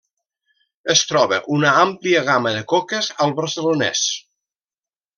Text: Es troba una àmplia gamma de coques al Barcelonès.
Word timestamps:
Es 0.93 1.03
troba 1.09 1.39
una 1.57 1.75
àmplia 1.83 2.23
gamma 2.31 2.57
de 2.57 2.65
coques 2.75 3.13
al 3.27 3.37
Barcelonès. 3.43 4.07